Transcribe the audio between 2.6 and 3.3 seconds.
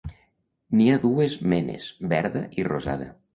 i rosada.